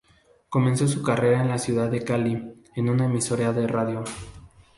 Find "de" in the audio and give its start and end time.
1.91-2.03, 3.53-3.67